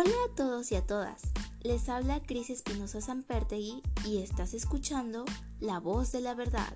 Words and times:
Hola 0.00 0.14
a 0.30 0.34
todos 0.36 0.70
y 0.70 0.76
a 0.76 0.86
todas. 0.86 1.22
Les 1.60 1.88
habla 1.88 2.22
Cris 2.22 2.50
Espinosa 2.50 3.00
Sanpertegui 3.00 3.82
y 4.06 4.18
estás 4.18 4.54
escuchando 4.54 5.24
La 5.58 5.80
Voz 5.80 6.12
de 6.12 6.20
la 6.20 6.36
Verdad, 6.36 6.72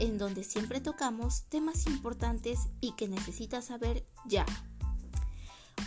en 0.00 0.18
donde 0.18 0.42
siempre 0.42 0.80
tocamos 0.80 1.44
temas 1.44 1.86
importantes 1.86 2.58
y 2.80 2.96
que 2.96 3.06
necesitas 3.06 3.66
saber 3.66 4.04
ya. 4.24 4.44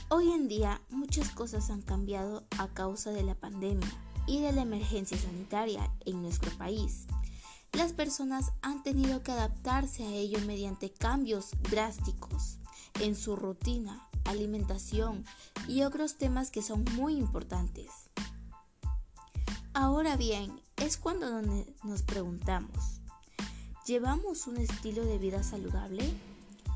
Hoy 0.07 0.31
en 0.31 0.47
día 0.47 0.81
muchas 0.89 1.31
cosas 1.31 1.69
han 1.69 1.81
cambiado 1.81 2.45
a 2.57 2.69
causa 2.69 3.11
de 3.11 3.23
la 3.23 3.35
pandemia 3.35 3.91
y 4.25 4.39
de 4.39 4.53
la 4.53 4.61
emergencia 4.61 5.17
sanitaria 5.17 5.91
en 6.05 6.21
nuestro 6.21 6.49
país. 6.57 7.07
Las 7.73 7.91
personas 7.91 8.53
han 8.61 8.83
tenido 8.83 9.21
que 9.21 9.33
adaptarse 9.33 10.05
a 10.05 10.13
ello 10.13 10.39
mediante 10.47 10.93
cambios 10.93 11.49
drásticos 11.69 12.57
en 13.01 13.17
su 13.17 13.35
rutina, 13.35 14.08
alimentación 14.29 15.25
y 15.67 15.83
otros 15.83 16.15
temas 16.15 16.51
que 16.51 16.61
son 16.61 16.85
muy 16.95 17.15
importantes. 17.17 17.89
Ahora 19.73 20.17
bien, 20.17 20.59
es 20.77 20.97
cuando 20.97 21.41
nos 21.83 22.03
preguntamos, 22.03 23.01
¿llevamos 23.85 24.47
un 24.47 24.57
estilo 24.57 25.05
de 25.05 25.17
vida 25.17 25.43
saludable? 25.43 26.03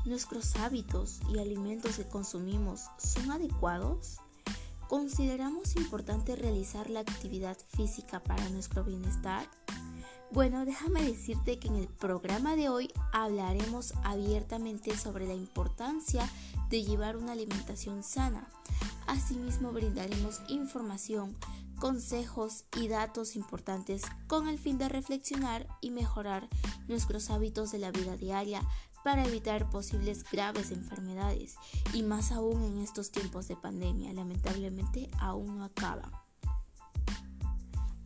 ¿Nuestros 0.04 0.56
hábitos 0.56 1.20
y 1.32 1.38
alimentos 1.38 1.96
que 1.96 2.06
consumimos 2.08 2.82
son 2.98 3.30
adecuados? 3.30 4.18
¿Consideramos 4.88 5.76
importante 5.76 6.36
realizar 6.36 6.90
la 6.90 7.00
actividad 7.00 7.56
física 7.74 8.22
para 8.22 8.48
nuestro 8.50 8.84
bienestar? 8.84 9.48
Bueno, 10.30 10.64
déjame 10.64 11.02
decirte 11.02 11.58
que 11.58 11.68
en 11.68 11.76
el 11.76 11.86
programa 11.86 12.56
de 12.56 12.68
hoy 12.68 12.90
hablaremos 13.12 13.94
abiertamente 14.02 14.96
sobre 14.96 15.26
la 15.26 15.34
importancia 15.34 16.28
de 16.70 16.82
llevar 16.82 17.16
una 17.16 17.32
alimentación 17.32 18.02
sana. 18.02 18.48
Asimismo, 19.06 19.70
brindaremos 19.70 20.40
información, 20.48 21.36
consejos 21.78 22.64
y 22.76 22.88
datos 22.88 23.36
importantes 23.36 24.02
con 24.26 24.48
el 24.48 24.58
fin 24.58 24.78
de 24.78 24.88
reflexionar 24.88 25.68
y 25.80 25.90
mejorar 25.90 26.48
nuestros 26.88 27.30
hábitos 27.30 27.70
de 27.70 27.78
la 27.78 27.92
vida 27.92 28.16
diaria 28.16 28.62
para 29.04 29.24
evitar 29.26 29.68
posibles 29.68 30.24
graves 30.32 30.70
enfermedades 30.70 31.56
y 31.92 32.02
más 32.02 32.32
aún 32.32 32.62
en 32.62 32.78
estos 32.78 33.12
tiempos 33.12 33.46
de 33.48 33.56
pandemia, 33.56 34.12
lamentablemente 34.14 35.10
aún 35.20 35.58
no 35.58 35.64
acaba. 35.64 36.23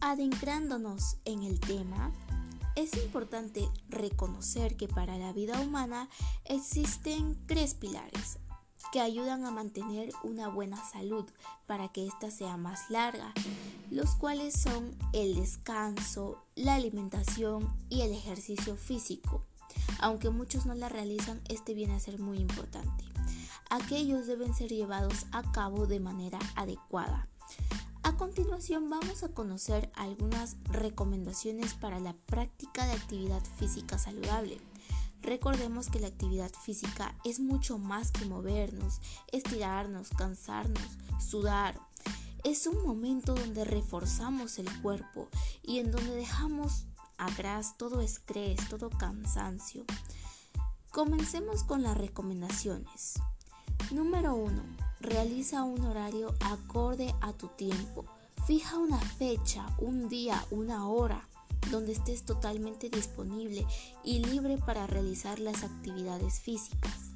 Adentrándonos 0.00 1.16
en 1.24 1.42
el 1.42 1.58
tema, 1.58 2.12
es 2.76 2.96
importante 2.96 3.68
reconocer 3.88 4.76
que 4.76 4.86
para 4.86 5.18
la 5.18 5.32
vida 5.32 5.60
humana 5.60 6.08
existen 6.44 7.36
tres 7.46 7.74
pilares 7.74 8.38
que 8.92 9.00
ayudan 9.00 9.44
a 9.44 9.50
mantener 9.50 10.10
una 10.22 10.46
buena 10.46 10.76
salud 10.88 11.24
para 11.66 11.88
que 11.88 12.06
ésta 12.06 12.30
sea 12.30 12.56
más 12.56 12.90
larga, 12.90 13.34
los 13.90 14.14
cuales 14.14 14.54
son 14.54 14.96
el 15.12 15.34
descanso, 15.34 16.44
la 16.54 16.76
alimentación 16.76 17.68
y 17.88 18.02
el 18.02 18.12
ejercicio 18.12 18.76
físico. 18.76 19.44
Aunque 19.98 20.30
muchos 20.30 20.64
no 20.64 20.74
la 20.74 20.88
realizan, 20.88 21.40
este 21.48 21.74
viene 21.74 21.94
a 21.94 22.00
ser 22.00 22.20
muy 22.20 22.38
importante. 22.38 23.04
Aquellos 23.68 24.28
deben 24.28 24.54
ser 24.54 24.70
llevados 24.70 25.26
a 25.32 25.42
cabo 25.50 25.86
de 25.86 25.98
manera 25.98 26.38
adecuada. 26.54 27.28
Continuación 28.18 28.90
vamos 28.90 29.22
a 29.22 29.28
conocer 29.28 29.92
algunas 29.94 30.56
recomendaciones 30.64 31.74
para 31.74 32.00
la 32.00 32.14
práctica 32.26 32.84
de 32.84 32.94
actividad 32.94 33.40
física 33.58 33.96
saludable. 33.96 34.58
Recordemos 35.22 35.88
que 35.88 36.00
la 36.00 36.08
actividad 36.08 36.50
física 36.50 37.14
es 37.24 37.38
mucho 37.38 37.78
más 37.78 38.10
que 38.10 38.24
movernos, 38.24 39.00
estirarnos, 39.30 40.08
cansarnos, 40.08 40.98
sudar. 41.20 41.78
Es 42.42 42.66
un 42.66 42.84
momento 42.84 43.36
donde 43.36 43.64
reforzamos 43.64 44.58
el 44.58 44.82
cuerpo 44.82 45.28
y 45.62 45.78
en 45.78 45.92
donde 45.92 46.16
dejamos 46.16 46.86
atrás 47.18 47.76
todo 47.78 48.00
estrés, 48.00 48.68
todo 48.68 48.90
cansancio. 48.90 49.84
Comencemos 50.90 51.62
con 51.62 51.84
las 51.84 51.96
recomendaciones. 51.96 53.20
Número 53.92 54.34
1 54.34 54.87
Realiza 55.00 55.62
un 55.62 55.80
horario 55.84 56.34
acorde 56.40 57.14
a 57.20 57.32
tu 57.32 57.48
tiempo. 57.48 58.04
Fija 58.46 58.78
una 58.78 58.98
fecha, 58.98 59.66
un 59.78 60.08
día, 60.08 60.44
una 60.50 60.88
hora 60.88 61.28
donde 61.70 61.92
estés 61.92 62.24
totalmente 62.24 62.90
disponible 62.90 63.64
y 64.02 64.18
libre 64.18 64.58
para 64.58 64.86
realizar 64.86 65.38
las 65.38 65.62
actividades 65.62 66.40
físicas. 66.40 67.12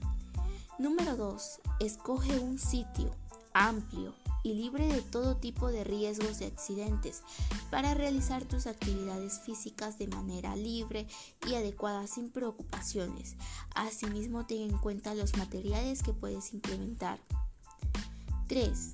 Número 0.78 1.16
2. 1.16 1.60
Escoge 1.81 2.38
un 2.38 2.59
sitio 2.59 3.10
amplio 3.53 4.15
y 4.44 4.54
libre 4.54 4.87
de 4.87 5.03
todo 5.03 5.37
tipo 5.37 5.69
de 5.69 5.84
riesgos 5.84 6.38
de 6.38 6.47
accidentes 6.47 7.22
para 7.71 7.94
realizar 7.94 8.44
tus 8.44 8.66
actividades 8.66 9.41
físicas 9.41 9.98
de 9.98 10.09
manera 10.09 10.56
libre 10.56 11.06
y 11.48 11.54
adecuada 11.54 12.06
sin 12.06 12.31
preocupaciones. 12.31 13.37
Asimismo, 13.75 14.47
ten 14.47 14.71
en 14.71 14.78
cuenta 14.78 15.15
los 15.15 15.37
materiales 15.37 16.03
que 16.03 16.12
puedes 16.12 16.53
implementar. 16.54 17.21
3. 18.53 18.93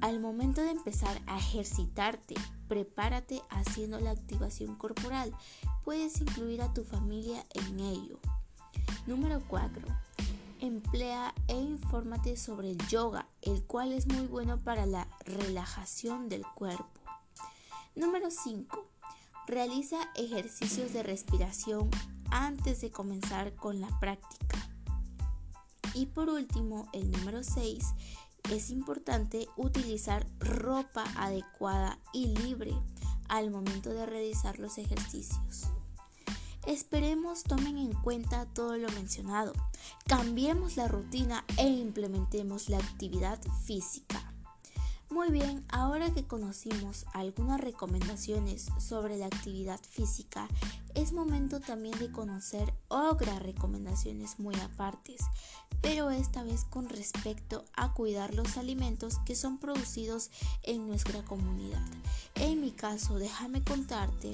Al 0.00 0.20
momento 0.20 0.62
de 0.62 0.70
empezar 0.70 1.20
a 1.26 1.36
ejercitarte, 1.36 2.36
prepárate 2.68 3.42
haciendo 3.50 3.98
la 3.98 4.12
activación 4.12 4.76
corporal. 4.76 5.34
Puedes 5.82 6.20
incluir 6.20 6.62
a 6.62 6.72
tu 6.72 6.84
familia 6.84 7.44
en 7.52 7.80
ello. 7.80 8.20
Número 9.08 9.42
4. 9.48 9.82
Emplea 10.60 11.34
e 11.48 11.56
infórmate 11.56 12.36
sobre 12.36 12.70
el 12.70 12.78
yoga, 12.86 13.26
el 13.40 13.64
cual 13.64 13.90
es 13.90 14.06
muy 14.06 14.28
bueno 14.28 14.60
para 14.60 14.86
la 14.86 15.08
relajación 15.24 16.28
del 16.28 16.46
cuerpo. 16.54 16.86
Número 17.96 18.30
5. 18.30 18.88
Realiza 19.48 19.98
ejercicios 20.14 20.92
de 20.92 21.02
respiración 21.02 21.90
antes 22.30 22.80
de 22.80 22.92
comenzar 22.92 23.56
con 23.56 23.80
la 23.80 23.88
práctica. 23.98 24.58
Y 25.94 26.06
por 26.06 26.30
último, 26.30 26.88
el 26.92 27.10
número 27.10 27.42
6 27.42 27.84
es 28.50 28.70
importante 28.70 29.48
utilizar 29.56 30.26
ropa 30.38 31.04
adecuada 31.16 31.98
y 32.12 32.26
libre 32.36 32.72
al 33.28 33.50
momento 33.50 33.90
de 33.90 34.06
realizar 34.06 34.58
los 34.58 34.78
ejercicios. 34.78 35.68
Esperemos 36.66 37.42
tomen 37.42 37.76
en 37.78 37.92
cuenta 37.92 38.46
todo 38.46 38.76
lo 38.76 38.88
mencionado, 38.90 39.52
cambiemos 40.06 40.76
la 40.76 40.86
rutina 40.86 41.44
e 41.56 41.66
implementemos 41.66 42.68
la 42.68 42.78
actividad 42.78 43.40
física. 43.64 44.31
Muy 45.12 45.30
bien, 45.30 45.62
ahora 45.68 46.10
que 46.10 46.26
conocimos 46.26 47.04
algunas 47.12 47.60
recomendaciones 47.60 48.68
sobre 48.78 49.18
la 49.18 49.26
actividad 49.26 49.78
física, 49.78 50.48
es 50.94 51.12
momento 51.12 51.60
también 51.60 51.98
de 51.98 52.10
conocer 52.10 52.72
otras 52.88 53.42
recomendaciones 53.42 54.38
muy 54.38 54.54
apartes, 54.54 55.20
pero 55.82 56.10
esta 56.10 56.42
vez 56.44 56.64
con 56.64 56.88
respecto 56.88 57.66
a 57.74 57.92
cuidar 57.92 58.32
los 58.32 58.56
alimentos 58.56 59.18
que 59.26 59.36
son 59.36 59.58
producidos 59.58 60.30
en 60.62 60.88
nuestra 60.88 61.22
comunidad. 61.22 61.86
En 62.36 62.62
mi 62.62 62.70
caso, 62.70 63.18
déjame 63.18 63.62
contarte 63.62 64.32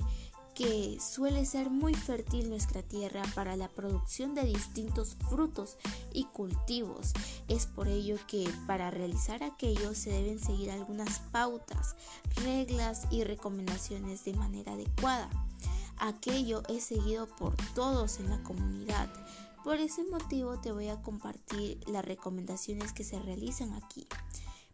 que 0.59 0.99
suele 1.01 1.47
ser 1.47 1.71
muy 1.71 1.95
fértil 1.95 2.51
nuestra 2.51 2.83
tierra 2.83 3.23
para 3.37 3.55
la 3.55 3.69
producción 3.69 4.35
de 4.35 4.43
distintos 4.43 5.17
frutos 5.31 5.77
y 6.13 6.25
cultivos. 6.25 7.13
Es 7.47 7.67
por 7.67 7.87
ello 7.87 8.17
que 8.27 8.51
para 8.67 8.91
realizar 8.91 9.45
aquello 9.45 9.95
se 9.95 10.11
deben 10.11 10.41
seguir 10.41 10.73
algunas 10.73 11.21
pautas, 11.31 11.95
reglas 12.43 13.07
y 13.13 13.23
recomendaciones 13.23 14.25
de 14.25 14.35
manera 14.35 14.73
adecuada. 14.73 15.31
Aquello 15.97 16.65
es 16.69 16.83
seguido 16.83 17.29
por 17.37 17.55
todos 17.77 18.19
en 18.19 18.29
la 18.29 18.43
comunidad. 18.43 19.09
Por 19.63 19.77
ese 19.77 20.03
motivo 20.11 20.59
te 20.59 20.73
voy 20.73 20.89
a 20.89 21.01
compartir 21.03 21.79
las 21.87 22.05
recomendaciones 22.05 22.93
que 22.93 23.05
se 23.05 23.21
realizan 23.21 23.75
aquí. 23.75 24.09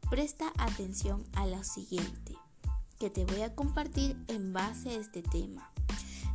Presta 0.08 0.50
atención 0.56 1.22
a 1.34 1.46
lo 1.46 1.62
siguiente 1.62 2.38
que 2.98 3.10
te 3.10 3.24
voy 3.24 3.42
a 3.42 3.54
compartir 3.54 4.16
en 4.28 4.52
base 4.52 4.90
a 4.90 4.94
este 4.94 5.22
tema. 5.22 5.70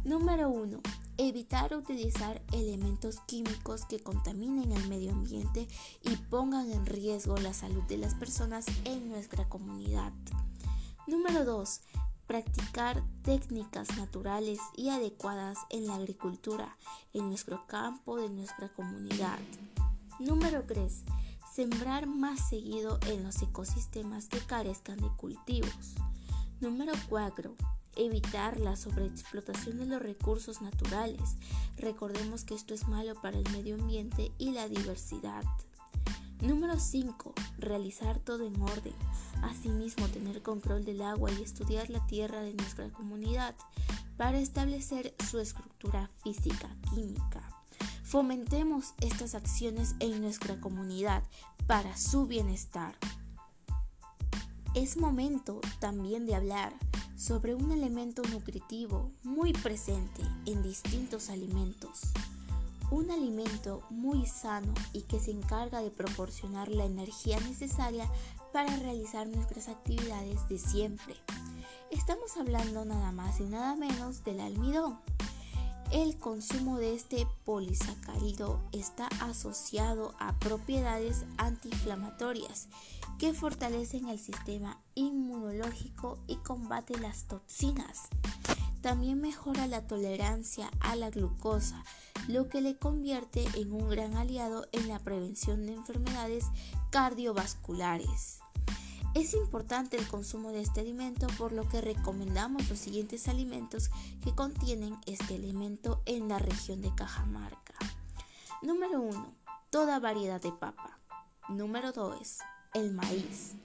Número 0.04 0.50
1. 0.50 0.80
Evitar 1.18 1.76
utilizar 1.76 2.42
elementos 2.54 3.20
químicos 3.28 3.84
que 3.86 4.00
contaminen 4.00 4.72
el 4.72 4.88
medio 4.88 5.12
ambiente 5.12 5.68
y 6.04 6.16
pongan 6.16 6.72
en 6.72 6.86
riesgo 6.86 7.38
la 7.38 7.54
salud 7.54 7.84
de 7.84 7.98
las 7.98 8.16
personas 8.16 8.66
en 8.86 9.10
nuestra 9.10 9.50
comunidad. 9.50 10.14
Número 11.08 11.44
2. 11.44 11.82
Practicar 12.28 13.04
técnicas 13.24 13.98
naturales 13.98 14.60
y 14.78 14.90
adecuadas 14.90 15.58
en 15.70 15.88
la 15.88 15.96
agricultura, 15.96 16.78
en 17.14 17.28
nuestro 17.28 17.66
campo, 17.68 18.18
de 18.18 18.30
nuestra 18.30 18.70
comunidad. 18.70 19.40
Número 20.20 20.64
3. 20.66 21.04
Sembrar 21.54 22.08
más 22.08 22.48
seguido 22.48 23.00
en 23.08 23.24
los 23.24 23.42
ecosistemas 23.42 24.28
que 24.28 24.40
carezcan 24.40 24.98
de 24.98 25.10
cultivos. 25.18 25.96
Número 26.62 26.92
4. 27.08 27.56
Evitar 27.96 28.60
la 28.60 28.76
sobreexplotación 28.76 29.78
de 29.78 29.86
los 29.86 30.02
recursos 30.02 30.62
naturales. 30.62 31.38
Recordemos 31.78 32.44
que 32.44 32.54
esto 32.54 32.74
es 32.74 32.86
malo 32.90 33.16
para 33.22 33.38
el 33.38 33.50
medio 33.52 33.76
ambiente 33.76 34.34
y 34.38 34.52
la 34.52 34.68
diversidad. 34.68 35.44
Número 36.42 36.78
5. 36.78 37.34
Realizar 37.60 38.20
todo 38.20 38.46
en 38.46 38.62
orden. 38.62 38.94
Asimismo, 39.42 40.06
tener 40.10 40.42
control 40.42 40.84
del 40.84 41.02
agua 41.02 41.32
y 41.32 41.42
estudiar 41.42 41.90
la 41.90 42.06
tierra 42.08 42.42
de 42.42 42.54
nuestra 42.54 42.90
comunidad 42.90 43.56
para 44.18 44.38
establecer 44.38 45.16
su 45.30 45.40
estructura 45.40 46.10
física, 46.24 46.70
química. 46.94 47.42
Fomentemos 48.04 48.96
estas 49.00 49.34
acciones 49.34 49.96
en 50.02 50.22
nuestra 50.22 50.60
comunidad 50.60 51.24
para 51.68 51.96
su 51.96 52.28
bienestar. 52.28 52.98
Es 54.80 54.96
momento 54.96 55.60
también 55.80 56.26
de 56.26 56.36
hablar 56.36 56.74
sobre 57.18 57.54
un 57.54 57.70
elemento 57.74 58.22
nutritivo 58.31 59.12
muy 59.24 59.52
presente 59.52 60.22
en 60.46 60.64
distintos 60.64 61.30
alimentos. 61.30 62.00
Un 62.90 63.12
alimento 63.12 63.84
muy 63.90 64.26
sano 64.26 64.74
y 64.94 65.02
que 65.02 65.20
se 65.20 65.31
encarga 65.31 65.81
de 65.81 65.92
proporcionar 65.92 66.70
la 66.70 66.86
energía 66.86 67.42
necesaria 67.42 68.10
para 68.54 68.74
realizar 68.78 69.28
nuestras 69.28 69.68
actividades 69.68 70.48
de 70.48 70.58
siempre. 70.58 71.16
Estamos 71.92 72.38
hablando 72.38 72.86
nada 72.86 73.12
más 73.12 73.42
y 73.42 73.44
nada 73.44 73.76
menos 73.76 74.24
del 74.24 74.40
almidón. 74.40 74.98
El 75.92 76.18
consumo 76.18 76.78
de 76.78 76.94
este 76.94 77.26
polisacárido 77.46 78.62
está 78.72 79.08
asociado 79.22 80.14
a 80.20 80.38
propiedades 80.38 81.26
antiinflamatorias 81.38 82.68
que 83.18 83.34
fortalecen 83.34 84.08
el 84.08 84.20
sistema 84.20 84.80
inmunológico 84.94 86.20
y 86.28 86.36
combate 86.38 87.00
las 87.00 87.24
toxinas. 87.24 88.10
También 88.82 89.20
mejora 89.20 89.66
la 89.66 89.88
tolerancia 89.88 90.70
a 90.80 90.96
la 90.96 91.10
glucosa, 91.10 91.84
lo 92.28 92.50
que 92.50 92.62
le 92.62 92.78
convierte 92.78 93.44
en 93.56 93.74
un 93.74 93.90
gran 93.90 94.16
aliado 94.16 94.68
en 94.72 94.88
la 94.88 95.00
prevención 95.00 95.66
de 95.66 95.74
enfermedades 95.74 96.46
cardiovasculares. 96.92 98.42
Es 99.16 99.34
importante 99.34 99.98
el 99.98 100.08
consumo 100.08 100.52
de 100.52 100.62
este 100.62 100.82
alimento 100.82 101.26
por 101.38 101.52
lo 101.52 101.68
que 101.68 101.82
recomendamos 101.82 102.70
los 102.70 102.78
siguientes 102.78 103.28
alimentos 103.28 103.90
que 104.24 104.36
contienen 104.36 104.96
este 105.08 105.36
elemento 105.36 106.04
en 106.06 106.30
la 106.30 106.38
región 106.38 106.82
de 106.82 106.94
Cajamarca. 106.94 107.74
Número 108.62 109.02
1. 109.02 109.34
Toda 109.72 110.00
variedad 110.00 110.40
de 110.40 110.52
papa. 110.52 111.00
Número 111.50 111.92
2. 111.92 112.38
El 112.76 112.94
maíz. 112.94 113.56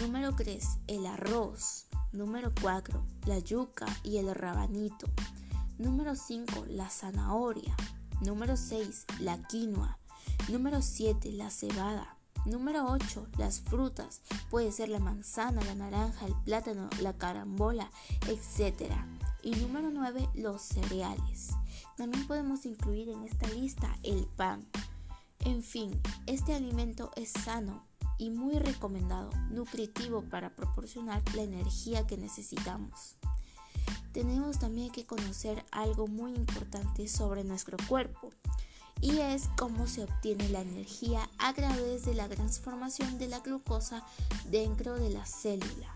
Número 0.00 0.34
3. 0.34 0.64
El 0.86 1.04
arroz. 1.06 1.86
Número 2.12 2.50
4. 2.62 3.04
La 3.26 3.38
yuca 3.38 3.86
y 4.02 4.16
el 4.16 4.34
rabanito. 4.34 5.06
Número 5.76 6.16
5. 6.16 6.64
La 6.68 6.88
zanahoria. 6.88 7.76
Número 8.22 8.56
6. 8.56 9.04
La 9.20 9.36
quinoa. 9.48 9.98
Número 10.48 10.80
7. 10.80 11.30
La 11.32 11.50
cebada. 11.50 12.21
Número 12.44 12.86
8. 12.86 13.28
Las 13.38 13.60
frutas. 13.60 14.20
Puede 14.50 14.72
ser 14.72 14.88
la 14.88 14.98
manzana, 14.98 15.62
la 15.62 15.76
naranja, 15.76 16.26
el 16.26 16.34
plátano, 16.44 16.90
la 17.00 17.12
carambola, 17.12 17.90
etc. 18.28 18.92
Y 19.42 19.52
número 19.52 19.90
9. 19.90 20.28
Los 20.34 20.62
cereales. 20.62 21.50
También 21.96 22.26
podemos 22.26 22.66
incluir 22.66 23.10
en 23.10 23.22
esta 23.22 23.46
lista 23.48 23.96
el 24.02 24.26
pan. 24.26 24.66
En 25.40 25.62
fin, 25.62 26.00
este 26.26 26.54
alimento 26.54 27.12
es 27.14 27.30
sano 27.30 27.86
y 28.18 28.30
muy 28.30 28.58
recomendado, 28.58 29.30
nutritivo 29.50 30.22
para 30.22 30.54
proporcionar 30.54 31.22
la 31.34 31.42
energía 31.42 32.06
que 32.06 32.16
necesitamos. 32.16 33.16
Tenemos 34.12 34.58
también 34.58 34.90
que 34.90 35.06
conocer 35.06 35.64
algo 35.70 36.06
muy 36.06 36.34
importante 36.34 37.08
sobre 37.08 37.44
nuestro 37.44 37.76
cuerpo 37.88 38.30
y 39.02 39.18
es 39.18 39.50
cómo 39.58 39.86
se 39.86 40.04
obtiene 40.04 40.48
la 40.48 40.60
energía 40.60 41.28
a 41.38 41.52
través 41.52 42.06
de 42.06 42.14
la 42.14 42.28
transformación 42.28 43.18
de 43.18 43.26
la 43.26 43.40
glucosa 43.40 44.06
dentro 44.50 44.94
de 44.94 45.10
la 45.10 45.26
célula. 45.26 45.92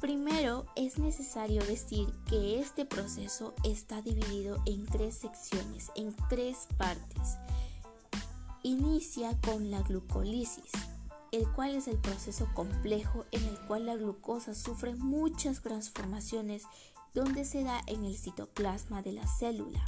Primero 0.00 0.64
es 0.76 0.98
necesario 0.98 1.62
decir 1.66 2.08
que 2.26 2.58
este 2.58 2.86
proceso 2.86 3.54
está 3.64 4.00
dividido 4.00 4.62
en 4.64 4.86
tres 4.86 5.16
secciones, 5.16 5.90
en 5.94 6.14
tres 6.30 6.68
partes. 6.78 7.36
Inicia 8.62 9.38
con 9.42 9.70
la 9.70 9.82
glucólisis, 9.82 10.70
el 11.32 11.46
cual 11.52 11.74
es 11.74 11.88
el 11.88 11.98
proceso 11.98 12.48
complejo 12.54 13.26
en 13.32 13.44
el 13.44 13.58
cual 13.66 13.86
la 13.86 13.96
glucosa 13.96 14.54
sufre 14.54 14.94
muchas 14.94 15.60
transformaciones 15.60 16.62
donde 17.14 17.44
se 17.44 17.64
da 17.64 17.82
en 17.86 18.04
el 18.04 18.16
citoplasma 18.16 19.02
de 19.02 19.12
la 19.12 19.26
célula. 19.26 19.84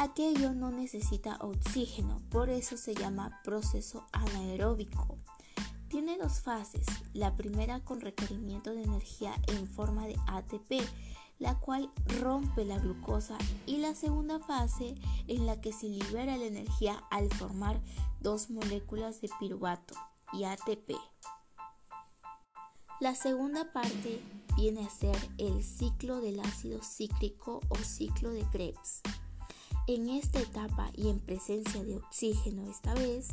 Aquello 0.00 0.54
no 0.54 0.70
necesita 0.70 1.38
oxígeno, 1.40 2.22
por 2.30 2.50
eso 2.50 2.76
se 2.76 2.94
llama 2.94 3.40
proceso 3.42 4.06
anaeróbico. 4.12 5.18
Tiene 5.88 6.16
dos 6.16 6.38
fases, 6.40 6.86
la 7.14 7.34
primera 7.34 7.80
con 7.80 8.00
requerimiento 8.00 8.72
de 8.72 8.84
energía 8.84 9.34
en 9.48 9.66
forma 9.66 10.06
de 10.06 10.14
ATP, 10.28 10.88
la 11.40 11.58
cual 11.58 11.90
rompe 12.20 12.64
la 12.64 12.78
glucosa, 12.78 13.36
y 13.66 13.78
la 13.78 13.96
segunda 13.96 14.38
fase 14.38 14.94
en 15.26 15.46
la 15.46 15.60
que 15.60 15.72
se 15.72 15.88
libera 15.88 16.36
la 16.36 16.46
energía 16.46 17.02
al 17.10 17.28
formar 17.34 17.80
dos 18.20 18.50
moléculas 18.50 19.20
de 19.20 19.30
piruvato 19.40 19.96
y 20.32 20.44
ATP. 20.44 20.92
La 23.00 23.16
segunda 23.16 23.72
parte 23.72 24.22
viene 24.54 24.86
a 24.86 24.90
ser 24.90 25.16
el 25.38 25.64
ciclo 25.64 26.20
del 26.20 26.38
ácido 26.38 26.84
cíclico 26.84 27.58
o 27.68 27.74
ciclo 27.78 28.30
de 28.30 28.44
Krebs. 28.52 29.02
En 29.88 30.10
esta 30.10 30.38
etapa 30.38 30.90
y 30.94 31.08
en 31.08 31.18
presencia 31.18 31.82
de 31.82 31.96
oxígeno 31.96 32.70
esta 32.70 32.92
vez, 32.92 33.28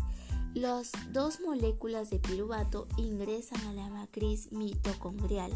las 0.54 0.94
dos 1.12 1.42
moléculas 1.42 2.10
de 2.10 2.18
piruvato 2.18 2.88
ingresan 2.96 3.60
a 3.68 3.74
la 3.74 3.90
matriz 3.90 4.54
mitocondrial, 4.54 5.52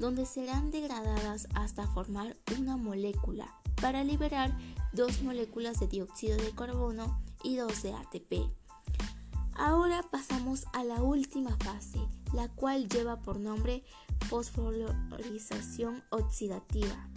donde 0.00 0.26
serán 0.26 0.72
degradadas 0.72 1.46
hasta 1.54 1.86
formar 1.86 2.36
una 2.58 2.76
molécula 2.76 3.54
para 3.80 4.02
liberar 4.02 4.52
dos 4.92 5.22
moléculas 5.22 5.78
de 5.78 5.86
dióxido 5.86 6.36
de 6.38 6.50
carbono 6.50 7.22
y 7.44 7.54
dos 7.54 7.84
de 7.84 7.92
ATP. 7.92 8.50
Ahora 9.54 10.02
pasamos 10.10 10.64
a 10.72 10.82
la 10.82 11.04
última 11.04 11.56
fase, 11.58 12.00
la 12.32 12.48
cual 12.48 12.88
lleva 12.88 13.22
por 13.22 13.38
nombre 13.38 13.84
fosforización 14.28 16.02
oxidativa 16.10 17.08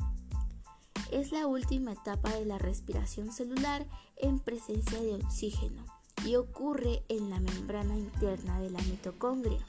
es 1.11 1.31
la 1.31 1.47
última 1.47 1.93
etapa 1.93 2.31
de 2.31 2.45
la 2.45 2.57
respiración 2.57 3.31
celular 3.31 3.85
en 4.17 4.39
presencia 4.39 5.01
de 5.01 5.15
oxígeno 5.15 5.83
y 6.25 6.35
ocurre 6.35 7.03
en 7.09 7.29
la 7.29 7.39
membrana 7.39 7.97
interna 7.97 8.59
de 8.59 8.69
la 8.69 8.81
mitocondria. 8.81 9.65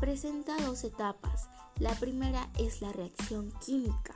Presenta 0.00 0.56
dos 0.64 0.84
etapas. 0.84 1.48
La 1.78 1.94
primera 1.94 2.48
es 2.58 2.82
la 2.82 2.92
reacción 2.92 3.52
química, 3.64 4.14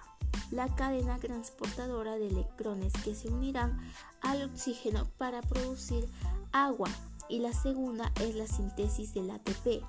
la 0.51 0.75
cadena 0.75 1.19
transportadora 1.19 2.17
de 2.17 2.29
electrones 2.29 2.93
que 3.05 3.15
se 3.15 3.29
unirán 3.29 3.81
al 4.21 4.43
oxígeno 4.43 5.07
para 5.17 5.43
producir 5.43 6.09
agua 6.51 6.89
y 7.29 7.39
la 7.39 7.53
segunda 7.53 8.13
es 8.21 8.35
la 8.35 8.47
síntesis 8.47 9.15
del 9.15 9.31
ATP, 9.31 9.83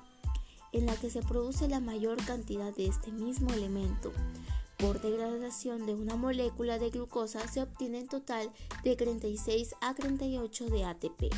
en 0.72 0.86
la 0.86 0.96
que 0.96 1.10
se 1.10 1.22
produce 1.22 1.68
la 1.68 1.80
mayor 1.80 2.24
cantidad 2.26 2.74
de 2.76 2.88
este 2.88 3.12
mismo 3.12 3.52
elemento 3.52 4.12
por 4.84 5.00
degradación 5.00 5.86
de 5.86 5.96
una 5.96 6.18
molécula 6.18 6.78
de 6.78 6.90
glucosa 6.90 7.48
se 7.48 7.62
obtiene 7.62 8.00
en 8.00 8.10
total 8.10 8.52
de 8.84 8.98
36 8.98 9.76
a 9.80 9.94
38 9.94 10.66
de 10.66 10.84
ATP. 10.84 11.34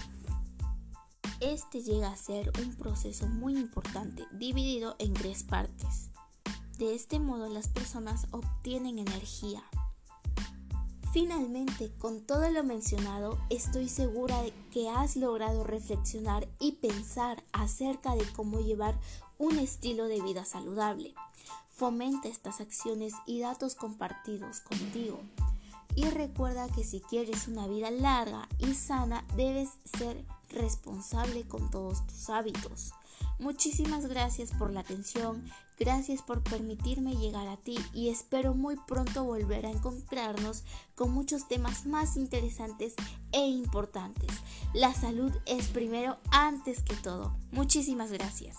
Este 1.41 1.83
llega 1.83 2.07
a 2.07 2.17
ser 2.17 2.51
un 2.59 2.73
proceso 2.73 3.27
muy 3.27 3.55
importante, 3.55 4.23
dividido 4.31 4.95
en 4.97 5.13
tres 5.13 5.43
partes. 5.43 6.09
De 6.79 6.95
este 6.95 7.19
modo 7.19 7.47
las 7.47 7.67
personas 7.67 8.25
obtienen 8.31 8.97
energía. 8.97 9.63
Finalmente, 11.13 11.91
con 11.99 12.25
todo 12.25 12.49
lo 12.49 12.63
mencionado, 12.63 13.37
estoy 13.51 13.89
segura 13.89 14.41
de 14.41 14.53
que 14.71 14.89
has 14.89 15.15
logrado 15.15 15.63
reflexionar 15.63 16.47
y 16.59 16.71
pensar 16.73 17.43
acerca 17.51 18.15
de 18.15 18.25
cómo 18.33 18.59
llevar 18.61 18.99
un 19.37 19.59
estilo 19.59 20.07
de 20.07 20.21
vida 20.21 20.45
saludable. 20.45 21.13
Fomenta 21.75 22.29
estas 22.29 22.61
acciones 22.61 23.13
y 23.25 23.41
datos 23.41 23.75
compartidos 23.75 24.61
contigo. 24.61 25.19
Y 25.93 26.05
recuerda 26.05 26.69
que 26.69 26.85
si 26.85 27.01
quieres 27.01 27.49
una 27.49 27.67
vida 27.67 27.91
larga 27.91 28.47
y 28.59 28.73
sana, 28.75 29.25
debes 29.35 29.71
ser 29.97 30.23
responsable 30.49 31.43
con 31.47 31.69
todos 31.69 32.07
tus 32.07 32.29
hábitos. 32.29 32.93
Muchísimas 33.39 34.05
gracias 34.05 34.51
por 34.51 34.71
la 34.71 34.79
atención, 34.79 35.43
gracias 35.77 36.21
por 36.21 36.41
permitirme 36.43 37.17
llegar 37.17 37.49
a 37.49 37.57
ti 37.57 37.77
y 37.93 38.07
espero 38.07 38.53
muy 38.53 38.77
pronto 38.87 39.25
volver 39.25 39.65
a 39.65 39.71
encontrarnos 39.71 40.63
con 40.95 41.11
muchos 41.11 41.49
temas 41.49 41.85
más 41.85 42.15
interesantes 42.15 42.93
e 43.33 43.45
importantes. 43.47 44.29
La 44.73 44.93
salud 44.93 45.33
es 45.45 45.67
primero 45.67 46.17
antes 46.31 46.81
que 46.83 46.95
todo. 46.95 47.35
Muchísimas 47.51 48.13
gracias. 48.13 48.57